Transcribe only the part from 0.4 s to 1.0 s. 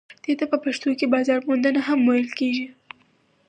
په پښتو